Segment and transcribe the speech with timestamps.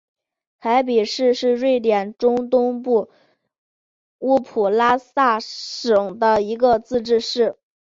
[0.57, 3.11] 海比市是瑞典中东部
[4.17, 4.99] 乌普萨
[5.35, 7.55] 拉省的一个自治市。